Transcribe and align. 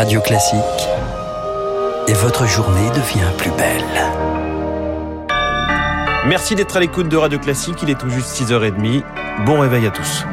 Radio 0.00 0.22
Classique 0.22 0.88
et 2.08 2.14
votre 2.14 2.46
journée 2.46 2.88
devient 2.88 3.30
plus 3.36 3.50
belle. 3.50 3.84
Merci 6.26 6.54
d'être 6.54 6.78
à 6.78 6.80
l'écoute 6.80 7.10
de 7.10 7.18
Radio 7.18 7.38
Classique, 7.38 7.82
il 7.82 7.90
est 7.90 7.98
tout 7.98 8.08
juste 8.08 8.28
6h30. 8.28 9.04
Bon 9.44 9.60
réveil 9.60 9.86
à 9.86 9.90
tous. 9.90 10.24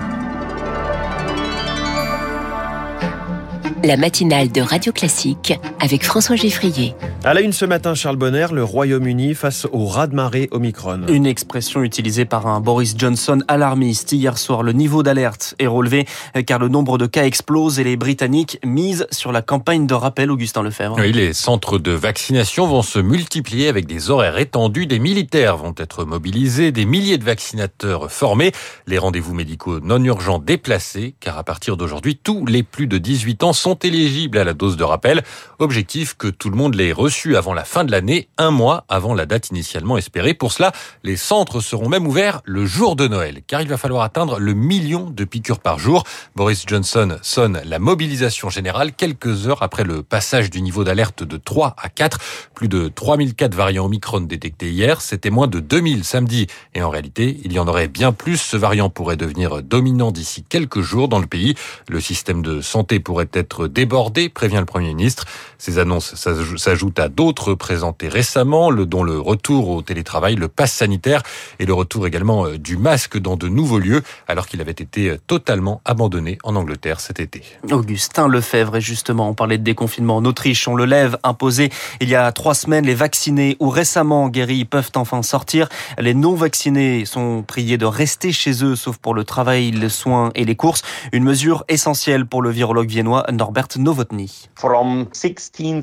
La 3.87 3.95
matinale 3.95 4.51
de 4.51 4.59
Radio 4.59 4.91
Classique 4.91 5.53
avec 5.79 6.03
François 6.03 6.35
Geffrier. 6.35 6.93
À 7.23 7.33
la 7.33 7.39
une 7.39 7.53
ce 7.53 7.63
matin, 7.63 7.95
Charles 7.95 8.17
Bonner, 8.17 8.47
le 8.51 8.61
Royaume-Uni 8.61 9.33
face 9.33 9.65
au 9.71 9.85
raz-de-marée 9.85 10.49
Omicron. 10.51 11.03
Une 11.07 11.25
expression 11.25 11.83
utilisée 11.83 12.25
par 12.25 12.47
un 12.47 12.59
Boris 12.59 12.95
Johnson 12.97 13.41
alarmiste. 13.47 14.11
Hier 14.11 14.37
soir, 14.37 14.61
le 14.61 14.73
niveau 14.73 15.03
d'alerte 15.03 15.55
est 15.59 15.67
relevé 15.67 16.05
car 16.45 16.59
le 16.59 16.67
nombre 16.67 16.97
de 16.97 17.05
cas 17.05 17.23
explose 17.23 17.79
et 17.79 17.85
les 17.85 17.95
Britanniques 17.95 18.59
misent 18.65 19.07
sur 19.09 19.31
la 19.31 19.41
campagne 19.41 19.87
de 19.87 19.93
rappel, 19.93 20.31
Augustin 20.31 20.63
Lefebvre. 20.63 20.97
Oui, 20.99 21.13
les 21.13 21.31
centres 21.31 21.77
de 21.79 21.91
vaccination 21.91 22.67
vont 22.67 22.81
se 22.81 22.99
multiplier 22.99 23.69
avec 23.69 23.85
des 23.85 24.09
horaires 24.09 24.37
étendus. 24.37 24.85
Des 24.85 24.99
militaires 24.99 25.55
vont 25.55 25.75
être 25.77 26.03
mobilisés, 26.03 26.73
des 26.73 26.83
milliers 26.83 27.17
de 27.17 27.23
vaccinateurs 27.23 28.11
formés, 28.11 28.51
les 28.85 28.97
rendez-vous 28.97 29.33
médicaux 29.33 29.79
non 29.79 30.03
urgents 30.03 30.39
déplacés, 30.39 31.15
car 31.21 31.37
à 31.37 31.45
partir 31.45 31.77
d'aujourd'hui, 31.77 32.17
tous 32.21 32.45
les 32.45 32.63
plus 32.63 32.87
de 32.87 32.97
18 32.97 33.43
ans 33.43 33.53
sont 33.53 33.76
éligibles 33.83 34.37
à 34.37 34.43
la 34.43 34.53
dose 34.53 34.77
de 34.77 34.83
rappel. 34.83 35.23
Objectif 35.59 36.15
que 36.15 36.27
tout 36.27 36.49
le 36.49 36.55
monde 36.55 36.75
l'ait 36.75 36.91
reçu 36.91 37.35
avant 37.35 37.53
la 37.53 37.63
fin 37.63 37.83
de 37.83 37.91
l'année, 37.91 38.27
un 38.37 38.51
mois 38.51 38.85
avant 38.89 39.13
la 39.13 39.25
date 39.25 39.49
initialement 39.49 39.97
espérée. 39.97 40.33
Pour 40.33 40.51
cela, 40.51 40.71
les 41.03 41.17
centres 41.17 41.61
seront 41.61 41.89
même 41.89 42.07
ouverts 42.07 42.41
le 42.45 42.65
jour 42.65 42.95
de 42.95 43.07
Noël, 43.07 43.41
car 43.47 43.61
il 43.61 43.67
va 43.67 43.77
falloir 43.77 44.03
atteindre 44.03 44.39
le 44.39 44.53
million 44.53 45.09
de 45.09 45.23
piqûres 45.23 45.59
par 45.59 45.79
jour. 45.79 46.03
Boris 46.35 46.63
Johnson 46.67 47.17
sonne 47.21 47.61
la 47.65 47.79
mobilisation 47.79 48.49
générale 48.49 48.93
quelques 48.93 49.47
heures 49.47 49.63
après 49.63 49.83
le 49.83 50.03
passage 50.03 50.49
du 50.49 50.61
niveau 50.61 50.83
d'alerte 50.83 51.23
de 51.23 51.37
3 51.37 51.75
à 51.81 51.89
4. 51.89 52.19
Plus 52.53 52.67
de 52.67 52.87
3000 52.87 53.35
cas 53.35 53.47
de 53.47 53.55
variant 53.55 53.85
Omicron 53.85 54.21
détectés 54.21 54.69
hier, 54.69 55.01
c'était 55.01 55.29
moins 55.29 55.47
de 55.47 55.59
2000 55.59 56.03
samedi. 56.03 56.47
Et 56.73 56.83
en 56.83 56.89
réalité, 56.89 57.39
il 57.43 57.53
y 57.53 57.59
en 57.59 57.67
aurait 57.67 57.87
bien 57.87 58.11
plus. 58.11 58.37
Ce 58.37 58.57
variant 58.57 58.89
pourrait 58.89 59.17
devenir 59.17 59.63
dominant 59.63 60.11
d'ici 60.11 60.43
quelques 60.43 60.81
jours 60.81 61.07
dans 61.07 61.19
le 61.19 61.27
pays. 61.27 61.55
Le 61.89 61.99
système 61.99 62.41
de 62.41 62.61
santé 62.61 62.99
pourrait 62.99 63.29
être 63.33 63.56
débordé, 63.65 64.29
prévient 64.29 64.59
le 64.59 64.65
Premier 64.65 64.93
ministre. 64.93 65.25
Ces 65.57 65.79
annonces 65.79 66.13
s'ajoutent 66.13 66.99
à 66.99 67.09
d'autres 67.09 67.55
présentés 67.55 68.09
récemment, 68.09 68.71
dont 68.71 69.03
le 69.03 69.19
retour 69.19 69.69
au 69.69 69.81
télétravail, 69.81 70.35
le 70.35 70.47
pass 70.47 70.71
sanitaire 70.71 71.23
et 71.57 71.65
le 71.65 71.73
retour 71.73 72.05
également 72.05 72.45
euh, 72.45 72.59
du 72.59 72.77
masque 72.77 73.17
dans 73.17 73.37
de 73.37 73.47
nouveaux 73.47 73.79
lieux, 73.79 74.03
alors 74.27 74.45
qu'il 74.45 74.61
avait 74.61 74.71
été 74.71 75.09
euh, 75.09 75.17
totalement 75.25 75.81
abandonné 75.85 76.37
en 76.43 76.55
Angleterre 76.55 76.99
cet 76.99 77.19
été. 77.19 77.41
Augustin 77.71 78.27
Lefebvre, 78.27 78.75
et 78.75 78.81
justement, 78.81 79.29
on 79.29 79.33
parlait 79.33 79.57
de 79.57 79.63
déconfinement 79.63 80.17
en 80.17 80.25
Autriche, 80.25 80.67
on 80.67 80.75
le 80.75 80.85
lève, 80.85 81.17
imposé 81.23 81.71
il 82.01 82.09
y 82.09 82.15
a 82.15 82.31
trois 82.31 82.53
semaines, 82.53 82.85
les 82.85 82.93
vaccinés 82.93 83.57
ou 83.59 83.69
récemment 83.69 84.29
guéris 84.29 84.65
peuvent 84.65 84.91
enfin 84.95 85.23
sortir. 85.23 85.69
Les 85.97 86.13
non-vaccinés 86.13 87.05
sont 87.05 87.43
priés 87.43 87.77
de 87.77 87.85
rester 87.85 88.31
chez 88.31 88.63
eux, 88.63 88.75
sauf 88.75 88.97
pour 88.97 89.13
le 89.13 89.23
travail, 89.23 89.71
les 89.71 89.89
soins 89.89 90.31
et 90.35 90.45
les 90.45 90.55
courses. 90.55 90.81
Une 91.11 91.23
mesure 91.23 91.63
essentielle 91.67 92.25
pour 92.25 92.41
le 92.41 92.49
virologue 92.49 92.89
viennois 92.89 93.25
Norbert 93.47 93.67
Novotny. 93.77 94.49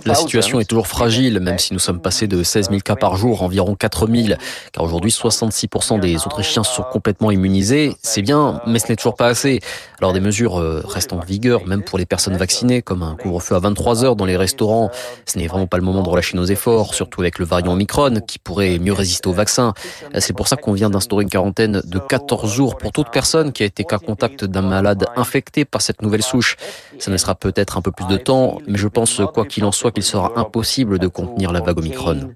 La 0.04 0.14
situation 0.14 0.60
est 0.60 0.66
toujours 0.66 0.86
fragile 0.86 1.40
même 1.40 1.58
si 1.58 1.72
nous 1.72 1.78
sommes 1.78 1.98
passés 1.98 2.26
de 2.26 2.42
16 2.42 2.68
000 2.68 2.80
cas 2.80 2.94
par 2.94 3.16
jour 3.16 3.40
à 3.40 3.44
environ 3.46 3.74
4 3.74 4.06
000, 4.06 4.38
car 4.72 4.84
aujourd'hui 4.84 5.10
66% 5.10 5.98
des 5.98 6.16
Autrichiens 6.26 6.62
sont 6.62 6.82
complètement 6.82 7.30
immunisés. 7.30 7.96
C'est 8.02 8.20
bien, 8.20 8.60
mais 8.66 8.78
ce 8.78 8.88
n'est 8.88 8.96
toujours 8.96 9.14
pas 9.14 9.28
assez. 9.28 9.60
Alors 9.98 10.12
des 10.12 10.20
mesures 10.20 10.60
euh, 10.60 10.82
restent 10.84 11.14
en 11.14 11.20
vigueur, 11.20 11.66
même 11.66 11.82
pour 11.82 11.96
les 11.96 12.04
personnes 12.04 12.36
vaccinées, 12.36 12.82
comme 12.82 13.02
un 13.02 13.16
couvre-feu 13.16 13.54
à 13.54 13.60
23 13.60 14.04
heures 14.04 14.16
dans 14.16 14.26
les 14.26 14.36
restaurants. 14.36 14.90
Ce 15.24 15.38
n'est 15.38 15.46
vraiment 15.46 15.66
pas 15.66 15.78
le 15.78 15.84
moment 15.84 16.02
de 16.02 16.08
relâcher 16.10 16.36
nos 16.36 16.44
efforts, 16.44 16.92
surtout 16.92 17.22
avec 17.22 17.38
le 17.38 17.46
variant 17.46 17.72
Omicron, 17.72 18.20
qui 18.26 18.38
pourrait 18.38 18.78
mieux 18.78 18.92
résister 18.92 19.26
au 19.30 19.32
vaccin. 19.32 19.72
C'est 20.18 20.36
pour 20.36 20.48
ça 20.48 20.56
qu'on 20.56 20.74
vient 20.74 20.90
d'instaurer 20.90 21.22
une 21.22 21.30
quarantaine 21.30 21.80
de 21.82 21.98
14 21.98 22.52
jours 22.52 22.76
pour 22.76 22.92
toute 22.92 23.10
personne 23.10 23.52
qui 23.52 23.62
a 23.62 23.66
été 23.66 23.84
cas 23.84 23.98
contact 23.98 24.44
d'un 24.44 24.60
malade 24.60 25.06
infecté 25.16 25.64
par 25.64 25.80
cette 25.80 26.02
nouvelle 26.02 26.22
souche. 26.22 26.56
Ça 26.98 27.10
ne 27.10 27.16
sera 27.16 27.34
peut-être 27.54 27.78
un 27.78 27.82
peu 27.82 27.92
plus 27.92 28.06
de 28.06 28.16
temps, 28.16 28.58
mais 28.66 28.78
je 28.78 28.88
pense, 28.88 29.22
quoi 29.32 29.46
qu'il 29.46 29.64
en 29.64 29.72
soit, 29.72 29.92
qu'il 29.92 30.02
sera 30.02 30.32
impossible 30.36 30.98
de 30.98 31.06
contenir 31.06 31.52
la 31.52 31.60
vague 31.60 31.78
Omicron. 31.78 32.34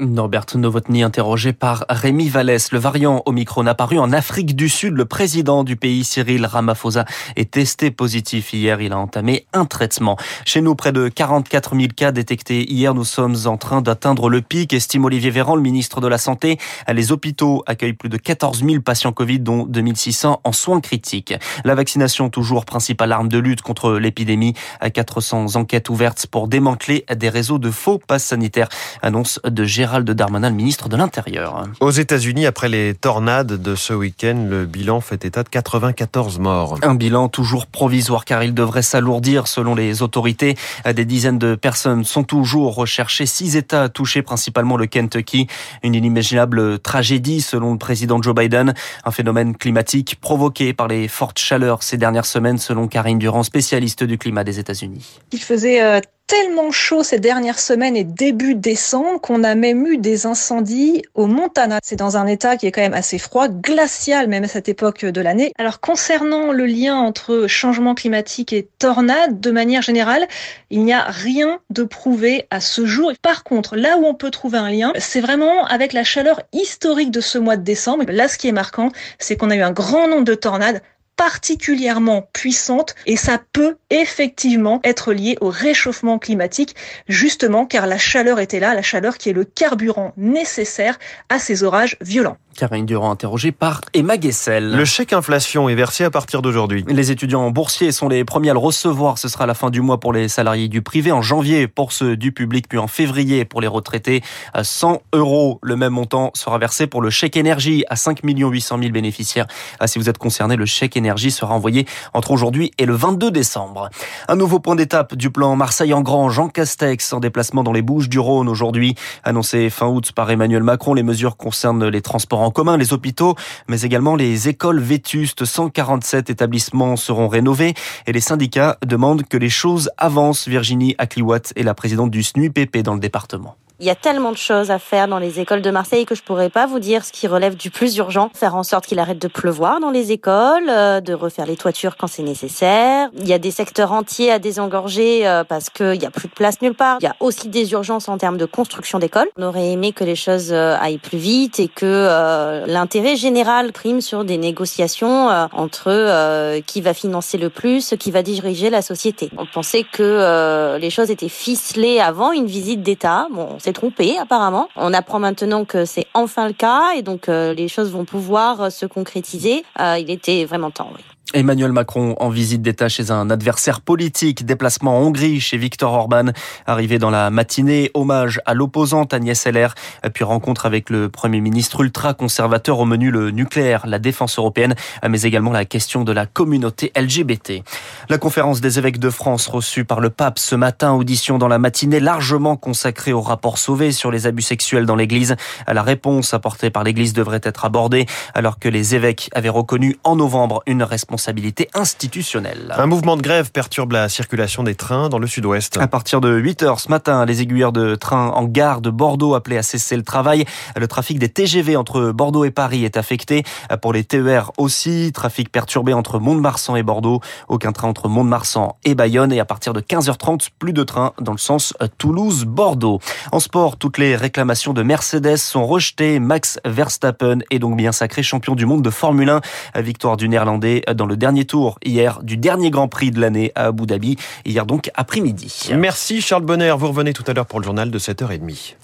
Norbert 0.00 0.46
Novotny 0.54 1.02
interrogé 1.02 1.52
par 1.52 1.84
Rémi 1.88 2.28
Vallès. 2.28 2.72
Le 2.72 2.78
variant 2.78 3.22
Omicron 3.26 3.66
apparu 3.66 3.98
en 3.98 4.12
Afrique 4.12 4.56
du 4.56 4.68
Sud. 4.68 4.94
Le 4.94 5.04
président 5.04 5.64
du 5.64 5.76
pays, 5.76 6.04
Cyril 6.04 6.44
Ramaphosa, 6.44 7.04
est 7.36 7.52
testé 7.52 7.90
positif 7.90 8.52
hier. 8.52 8.80
Il 8.80 8.92
a 8.92 8.98
entamé 8.98 9.46
un 9.52 9.64
traitement. 9.64 10.16
Chez 10.44 10.60
nous, 10.60 10.74
près 10.74 10.92
de 10.92 11.08
44 11.08 11.76
000 11.76 11.88
cas 11.94 12.10
détectés 12.10 12.70
hier. 12.70 12.94
Nous 12.94 13.04
sommes 13.04 13.36
en 13.46 13.56
train 13.56 13.80
d'atteindre 13.80 14.28
le 14.28 14.42
pic, 14.42 14.72
estime 14.72 15.04
Olivier 15.04 15.30
Véran, 15.30 15.54
le 15.54 15.62
ministre 15.62 16.00
de 16.00 16.08
la 16.08 16.18
Santé. 16.18 16.58
Les 16.92 17.12
hôpitaux 17.12 17.62
accueillent 17.66 17.92
plus 17.92 18.08
de 18.08 18.16
14 18.16 18.64
000 18.64 18.80
patients 18.80 19.12
Covid, 19.12 19.40
dont 19.40 19.64
2600 19.64 20.40
en 20.42 20.52
soins 20.52 20.80
critiques. 20.80 21.34
La 21.64 21.74
vaccination, 21.74 22.28
toujours 22.28 22.64
principale 22.64 23.12
arme 23.12 23.28
de 23.28 23.38
lutte 23.38 23.62
contre 23.68 23.98
l'épidémie. 23.98 24.54
400 24.94 25.56
enquêtes 25.56 25.90
ouvertes 25.90 26.26
pour 26.26 26.48
démanteler 26.48 27.04
des 27.14 27.28
réseaux 27.28 27.58
de 27.58 27.70
faux 27.70 27.98
passes 27.98 28.24
sanitaires. 28.24 28.70
Annonce 29.02 29.40
de 29.44 29.64
Gérald 29.64 30.10
Darmanin, 30.10 30.48
le 30.48 30.56
ministre 30.56 30.88
de 30.88 30.96
l'Intérieur. 30.96 31.64
Aux 31.80 31.90
États-Unis, 31.90 32.46
après 32.46 32.70
les 32.70 32.94
tornades 32.94 33.60
de 33.60 33.74
ce 33.74 33.92
week-end, 33.92 34.46
le 34.48 34.64
bilan 34.64 35.02
fait 35.02 35.26
état 35.26 35.42
de 35.42 35.50
94 35.50 36.38
morts. 36.38 36.78
Un 36.80 36.94
bilan 36.94 37.28
toujours 37.28 37.66
provisoire 37.66 38.24
car 38.24 38.42
il 38.42 38.54
devrait 38.54 38.80
s'alourdir 38.80 39.48
selon 39.48 39.74
les 39.74 40.00
autorités. 40.00 40.56
Des 40.90 41.04
dizaines 41.04 41.38
de 41.38 41.54
personnes 41.54 42.04
sont 42.04 42.24
toujours 42.24 42.74
recherchées. 42.74 43.26
Six 43.26 43.54
États 43.56 43.90
touchés, 43.90 44.22
principalement 44.22 44.78
le 44.78 44.86
Kentucky. 44.86 45.46
Une 45.82 45.94
inimaginable 45.94 46.78
tragédie 46.78 47.42
selon 47.42 47.72
le 47.72 47.78
président 47.78 48.22
Joe 48.22 48.34
Biden. 48.34 48.72
Un 49.04 49.10
phénomène 49.10 49.54
climatique 49.54 50.16
provoqué 50.22 50.72
par 50.72 50.88
les 50.88 51.06
fortes 51.06 51.38
chaleurs 51.38 51.82
ces 51.82 51.98
dernières 51.98 52.24
semaines 52.24 52.56
selon 52.56 52.88
Karine 52.88 53.18
Durand, 53.18 53.42
spécialiste 53.58 54.04
du 54.04 54.18
climat 54.18 54.44
des 54.44 54.60
États-Unis. 54.60 55.18
Il 55.32 55.40
faisait 55.40 55.82
euh, 55.82 56.00
tellement 56.28 56.70
chaud 56.70 57.02
ces 57.02 57.18
dernières 57.18 57.58
semaines 57.58 57.96
et 57.96 58.04
début 58.04 58.54
décembre 58.54 59.20
qu'on 59.20 59.42
a 59.42 59.56
même 59.56 59.84
eu 59.84 59.98
des 59.98 60.26
incendies 60.26 61.02
au 61.14 61.26
Montana. 61.26 61.80
C'est 61.82 61.96
dans 61.96 62.16
un 62.16 62.28
état 62.28 62.56
qui 62.56 62.68
est 62.68 62.70
quand 62.70 62.82
même 62.82 62.94
assez 62.94 63.18
froid, 63.18 63.48
glacial 63.48 64.28
même 64.28 64.44
à 64.44 64.48
cette 64.48 64.68
époque 64.68 65.04
de 65.04 65.20
l'année. 65.20 65.52
Alors 65.58 65.80
concernant 65.80 66.52
le 66.52 66.66
lien 66.66 66.94
entre 66.94 67.46
changement 67.48 67.96
climatique 67.96 68.52
et 68.52 68.68
tornade, 68.78 69.40
de 69.40 69.50
manière 69.50 69.82
générale, 69.82 70.28
il 70.70 70.84
n'y 70.84 70.92
a 70.92 71.02
rien 71.02 71.58
de 71.70 71.82
prouvé 71.82 72.46
à 72.50 72.60
ce 72.60 72.86
jour. 72.86 73.10
Par 73.20 73.42
contre, 73.42 73.74
là 73.74 73.96
où 73.98 74.04
on 74.04 74.14
peut 74.14 74.30
trouver 74.30 74.58
un 74.58 74.70
lien, 74.70 74.92
c'est 75.00 75.20
vraiment 75.20 75.64
avec 75.64 75.92
la 75.92 76.04
chaleur 76.04 76.42
historique 76.52 77.10
de 77.10 77.20
ce 77.20 77.38
mois 77.38 77.56
de 77.56 77.64
décembre. 77.64 78.04
Là, 78.06 78.28
ce 78.28 78.38
qui 78.38 78.46
est 78.46 78.52
marquant, 78.52 78.92
c'est 79.18 79.36
qu'on 79.36 79.50
a 79.50 79.56
eu 79.56 79.62
un 79.62 79.72
grand 79.72 80.06
nombre 80.06 80.24
de 80.24 80.36
tornades 80.36 80.80
particulièrement 81.18 82.22
puissante 82.32 82.94
et 83.04 83.16
ça 83.16 83.38
peut 83.52 83.76
effectivement 83.90 84.80
être 84.84 85.12
lié 85.12 85.36
au 85.40 85.50
réchauffement 85.50 86.18
climatique 86.18 86.76
justement 87.08 87.66
car 87.66 87.86
la 87.86 87.98
chaleur 87.98 88.38
était 88.40 88.60
là, 88.60 88.72
la 88.74 88.82
chaleur 88.82 89.18
qui 89.18 89.28
est 89.28 89.34
le 89.34 89.44
carburant 89.44 90.12
nécessaire 90.16 90.98
à 91.28 91.40
ces 91.40 91.64
orages 91.64 91.96
violents. 92.00 92.38
Karine 92.56 92.86
Durand 92.86 93.12
interrogée 93.12 93.52
par 93.52 93.82
Emma 93.94 94.16
Guessel. 94.16 94.72
Le 94.72 94.84
chèque 94.84 95.12
inflation 95.12 95.68
est 95.68 95.76
versé 95.76 96.02
à 96.02 96.10
partir 96.10 96.42
d'aujourd'hui. 96.42 96.84
Les 96.88 97.12
étudiants 97.12 97.48
boursiers 97.52 97.92
sont 97.92 98.08
les 98.08 98.24
premiers 98.24 98.50
à 98.50 98.52
le 98.52 98.58
recevoir. 98.58 99.16
Ce 99.18 99.28
sera 99.28 99.46
la 99.46 99.54
fin 99.54 99.70
du 99.70 99.80
mois 99.80 100.00
pour 100.00 100.12
les 100.12 100.26
salariés 100.26 100.66
du 100.66 100.82
privé, 100.82 101.12
en 101.12 101.22
janvier 101.22 101.68
pour 101.68 101.92
ceux 101.92 102.16
du 102.16 102.32
public, 102.32 102.66
puis 102.68 102.78
en 102.78 102.88
février 102.88 103.44
pour 103.44 103.60
les 103.60 103.68
retraités. 103.68 104.22
À 104.54 104.64
100 104.64 105.02
euros, 105.12 105.60
le 105.62 105.76
même 105.76 105.92
montant 105.92 106.32
sera 106.34 106.58
versé 106.58 106.88
pour 106.88 107.00
le 107.00 107.10
chèque 107.10 107.36
énergie 107.36 107.84
à 107.90 107.94
5 107.94 108.22
800 108.24 108.78
000 108.80 108.90
bénéficiaires. 108.90 109.46
Ah, 109.78 109.86
si 109.86 110.00
vous 110.00 110.08
êtes 110.08 110.18
concerné, 110.18 110.56
le 110.56 110.66
chèque 110.66 110.96
énergie 110.96 111.07
sera 111.16 111.54
envoyé 111.54 111.86
entre 112.12 112.32
aujourd'hui 112.32 112.72
et 112.78 112.86
le 112.86 112.94
22 112.94 113.30
décembre. 113.30 113.88
Un 114.26 114.36
nouveau 114.36 114.58
point 114.58 114.74
d'étape 114.74 115.14
du 115.14 115.30
plan 115.30 115.54
Marseille 115.54 115.94
en 115.94 116.02
grand. 116.02 116.28
Jean 116.28 116.48
Castex 116.48 117.12
en 117.12 117.20
déplacement 117.20 117.62
dans 117.62 117.72
les 117.72 117.82
Bouches 117.82 118.08
du 118.08 118.18
Rhône 118.18 118.48
aujourd'hui. 118.48 118.96
Annoncé 119.22 119.70
fin 119.70 119.86
août 119.86 120.10
par 120.12 120.30
Emmanuel 120.30 120.62
Macron, 120.62 120.94
les 120.94 121.02
mesures 121.02 121.36
concernent 121.36 121.86
les 121.86 122.02
transports 122.02 122.40
en 122.40 122.48
en 122.48 122.50
commun, 122.50 122.78
les 122.78 122.94
hôpitaux, 122.94 123.34
mais 123.68 123.82
également 123.82 124.16
les 124.16 124.48
écoles 124.48 124.80
vétustes. 124.80 125.44
147 125.44 126.30
établissements 126.30 126.96
seront 126.96 127.28
rénovés 127.28 127.74
et 128.06 128.12
les 128.12 128.20
syndicats 128.20 128.78
demandent 128.86 129.24
que 129.24 129.36
les 129.36 129.50
choses 129.50 129.90
avancent. 129.98 130.48
Virginie 130.48 130.94
Akliwat 130.96 131.52
est 131.56 131.62
la 131.62 131.74
présidente 131.74 132.10
du 132.10 132.22
SNUPP 132.22 132.78
dans 132.78 132.94
le 132.94 133.00
département. 133.00 133.56
Il 133.80 133.86
y 133.86 133.90
a 133.90 133.94
tellement 133.94 134.32
de 134.32 134.36
choses 134.36 134.72
à 134.72 134.80
faire 134.80 135.06
dans 135.06 135.20
les 135.20 135.38
écoles 135.38 135.62
de 135.62 135.70
Marseille 135.70 136.04
que 136.04 136.16
je 136.16 136.22
pourrais 136.24 136.50
pas 136.50 136.66
vous 136.66 136.80
dire 136.80 137.04
ce 137.04 137.12
qui 137.12 137.28
relève 137.28 137.56
du 137.56 137.70
plus 137.70 137.96
urgent. 137.96 138.28
Faire 138.34 138.56
en 138.56 138.64
sorte 138.64 138.86
qu'il 138.86 138.98
arrête 138.98 139.20
de 139.20 139.28
pleuvoir 139.28 139.78
dans 139.78 139.92
les 139.92 140.10
écoles, 140.10 140.68
euh, 140.68 141.00
de 141.00 141.14
refaire 141.14 141.46
les 141.46 141.56
toitures 141.56 141.96
quand 141.96 142.08
c'est 142.08 142.24
nécessaire. 142.24 143.08
Il 143.16 143.28
y 143.28 143.32
a 143.32 143.38
des 143.38 143.52
secteurs 143.52 143.92
entiers 143.92 144.32
à 144.32 144.40
désengorger 144.40 145.28
euh, 145.28 145.44
parce 145.44 145.70
qu'il 145.70 146.02
y 146.02 146.04
a 146.04 146.10
plus 146.10 146.26
de 146.26 146.32
place 146.32 146.60
nulle 146.60 146.74
part. 146.74 146.98
Il 147.00 147.04
y 147.04 147.06
a 147.08 147.14
aussi 147.20 147.46
des 147.46 147.70
urgences 147.70 148.08
en 148.08 148.18
termes 148.18 148.36
de 148.36 148.46
construction 148.46 148.98
d'écoles. 148.98 149.28
On 149.36 149.44
aurait 149.44 149.70
aimé 149.70 149.92
que 149.92 150.02
les 150.02 150.16
choses 150.16 150.52
euh, 150.52 150.76
aillent 150.80 150.98
plus 150.98 151.18
vite 151.18 151.60
et 151.60 151.68
que 151.68 152.64
l'intérêt 152.66 153.14
général 153.14 153.70
prime 153.72 154.00
sur 154.00 154.24
des 154.24 154.38
négociations 154.38 155.28
entre 155.52 156.60
qui 156.62 156.80
va 156.80 156.94
financer 156.94 157.38
le 157.38 157.48
plus, 157.48 157.94
qui 157.98 158.10
va 158.10 158.22
diriger 158.22 158.70
la 158.70 158.82
société. 158.82 159.30
On 159.36 159.46
pensait 159.46 159.84
que 159.84 160.76
les 160.78 160.90
choses 160.90 161.10
étaient 161.10 161.28
ficelées 161.28 162.00
avant 162.00 162.32
une 162.32 162.46
visite 162.46 162.82
d'État. 162.82 163.28
S'est 163.68 163.72
trompé 163.74 164.16
apparemment. 164.18 164.68
On 164.76 164.94
apprend 164.94 165.18
maintenant 165.18 165.64
que 165.64 165.84
c'est 165.84 166.06
enfin 166.14 166.46
le 166.46 166.54
cas 166.54 166.94
et 166.96 167.02
donc 167.02 167.26
les 167.28 167.68
choses 167.68 167.90
vont 167.90 168.04
pouvoir 168.04 168.72
se 168.72 168.86
concrétiser. 168.86 169.64
il 169.78 170.10
était 170.10 170.44
vraiment 170.46 170.70
temps, 170.70 170.90
oui. 170.94 171.02
Emmanuel 171.34 171.72
Macron 171.72 172.14
en 172.20 172.30
visite 172.30 172.62
d'État 172.62 172.88
chez 172.88 173.10
un 173.10 173.28
adversaire 173.28 173.82
politique, 173.82 174.46
déplacement 174.46 174.96
en 174.96 175.02
Hongrie 175.02 175.40
chez 175.40 175.58
Viktor 175.58 175.92
Orban, 175.92 176.32
arrivé 176.66 176.98
dans 176.98 177.10
la 177.10 177.28
matinée, 177.28 177.90
hommage 177.92 178.40
à 178.46 178.54
l'opposante 178.54 179.12
Agnès 179.12 179.44
Heller, 179.44 179.74
puis 180.14 180.24
rencontre 180.24 180.64
avec 180.64 180.88
le 180.88 181.10
Premier 181.10 181.42
ministre 181.42 181.82
ultra-conservateur 181.82 182.78
au 182.78 182.86
menu 182.86 183.10
le 183.10 183.30
nucléaire, 183.30 183.86
la 183.86 183.98
défense 183.98 184.38
européenne, 184.38 184.74
mais 185.06 185.20
également 185.20 185.52
la 185.52 185.66
question 185.66 186.02
de 186.02 186.12
la 186.12 186.24
communauté 186.24 186.92
LGBT. 186.96 187.62
La 188.08 188.16
conférence 188.16 188.62
des 188.62 188.78
évêques 188.78 188.98
de 188.98 189.10
France 189.10 189.48
reçue 189.48 189.84
par 189.84 190.00
le 190.00 190.08
pape 190.08 190.38
ce 190.38 190.54
matin, 190.54 190.94
audition 190.94 191.36
dans 191.36 191.48
la 191.48 191.58
matinée 191.58 192.00
largement 192.00 192.56
consacrée 192.56 193.12
au 193.12 193.20
rapport 193.20 193.58
Sauvé 193.58 193.92
sur 193.92 194.10
les 194.10 194.26
abus 194.26 194.42
sexuels 194.42 194.86
dans 194.86 194.96
l'église. 194.96 195.36
La 195.66 195.82
réponse 195.82 196.32
apportée 196.32 196.70
par 196.70 196.84
l'église 196.84 197.12
devrait 197.12 197.40
être 197.42 197.66
abordée 197.66 198.06
alors 198.32 198.58
que 198.58 198.70
les 198.70 198.94
évêques 198.94 199.28
avaient 199.34 199.48
reconnu 199.50 199.98
en 200.04 200.16
novembre 200.16 200.62
une 200.66 200.82
responsabilité 200.82 201.17
responsabilité 201.18 201.68
institutionnelle. 201.74 202.72
Un 202.78 202.86
mouvement 202.86 203.16
de 203.16 203.22
grève 203.22 203.50
perturbe 203.50 203.90
la 203.90 204.08
circulation 204.08 204.62
des 204.62 204.76
trains 204.76 205.08
dans 205.08 205.18
le 205.18 205.26
sud-ouest. 205.26 205.76
À 205.76 205.88
partir 205.88 206.20
de 206.20 206.32
8 206.32 206.62
heures 206.62 206.78
ce 206.78 206.88
matin, 206.90 207.26
les 207.26 207.42
aiguilleurs 207.42 207.72
de 207.72 207.96
train 207.96 208.28
en 208.28 208.44
gare 208.44 208.80
de 208.80 208.90
Bordeaux 208.90 209.34
appelaient 209.34 209.58
à 209.58 209.64
cesser 209.64 209.96
le 209.96 210.04
travail. 210.04 210.44
Le 210.76 210.86
trafic 210.86 211.18
des 211.18 211.28
TGV 211.28 211.74
entre 211.74 212.12
Bordeaux 212.12 212.44
et 212.44 212.52
Paris 212.52 212.84
est 212.84 212.96
affecté. 212.96 213.42
Pour 213.82 213.92
les 213.92 214.04
TER 214.04 214.52
aussi, 214.58 215.10
trafic 215.12 215.50
perturbé 215.50 215.92
entre 215.92 216.20
Mont-de-Marsan 216.20 216.76
et 216.76 216.84
Bordeaux. 216.84 217.20
Aucun 217.48 217.72
train 217.72 217.88
entre 217.88 218.08
Mont-de-Marsan 218.08 218.76
et 218.84 218.94
Bayonne. 218.94 219.32
Et 219.32 219.40
à 219.40 219.44
partir 219.44 219.72
de 219.72 219.80
15h30, 219.80 220.50
plus 220.56 220.72
de 220.72 220.84
trains 220.84 221.14
dans 221.20 221.32
le 221.32 221.38
sens 221.38 221.74
Toulouse-Bordeaux. 221.98 223.00
En 223.32 223.40
sport, 223.40 223.76
toutes 223.76 223.98
les 223.98 224.14
réclamations 224.14 224.72
de 224.72 224.84
Mercedes 224.84 225.38
sont 225.38 225.66
rejetées. 225.66 226.20
Max 226.20 226.60
Verstappen 226.64 227.38
est 227.50 227.58
donc 227.58 227.76
bien 227.76 227.90
sacré 227.90 228.22
champion 228.22 228.54
du 228.54 228.66
monde 228.66 228.82
de 228.82 228.90
Formule 228.90 229.30
1. 229.30 229.40
Victoire 229.80 230.16
du 230.16 230.28
Néerlandais 230.28 230.84
dans 230.94 231.06
le 231.08 231.16
dernier 231.16 231.44
tour 231.44 231.78
hier 231.84 232.20
du 232.22 232.36
dernier 232.36 232.70
Grand 232.70 232.88
Prix 232.88 233.10
de 233.10 233.20
l'année 233.20 233.52
à 233.54 233.66
Abu 233.66 233.86
Dhabi, 233.86 234.16
hier 234.44 234.66
donc 234.66 234.90
après-midi. 234.94 235.70
Merci 235.74 236.20
Charles 236.20 236.44
Bonner, 236.44 236.74
vous 236.78 236.88
revenez 236.88 237.12
tout 237.12 237.24
à 237.26 237.32
l'heure 237.32 237.46
pour 237.46 237.58
le 237.58 237.64
journal 237.64 237.90
de 237.90 237.98
7h30. 237.98 238.78